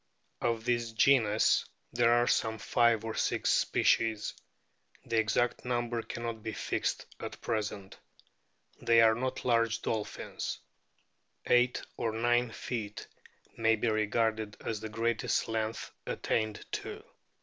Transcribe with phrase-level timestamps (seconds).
[0.41, 1.63] Of this genus
[1.93, 4.33] there are some five or six species;
[5.05, 7.99] the exact number cannot be fixed at present.
[8.81, 10.57] They are not large dolphins.
[11.45, 13.07] Eight or nine feet
[13.55, 17.03] may be regarded as the greatest length attained to.